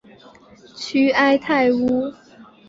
[0.75, 2.11] 屈埃泰乌。